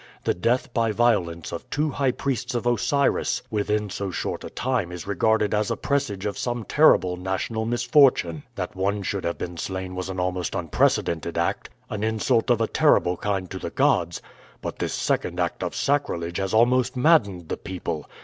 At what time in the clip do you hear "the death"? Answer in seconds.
0.23-0.73